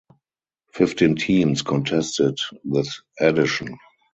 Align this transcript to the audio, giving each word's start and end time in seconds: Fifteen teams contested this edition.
Fifteen 0.73 1.15
teams 1.15 1.61
contested 1.61 2.35
this 2.65 3.03
edition. 3.19 3.77